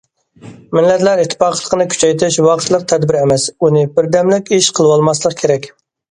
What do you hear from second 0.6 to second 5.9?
مىللەتلەر ئىتتىپاقلىقىنى كۈچەيتىش ۋاقىتلىق تەدبىر ئەمەس، ئۇنى بىردەملىك ئىش قىلىۋالماسلىق كېرەك.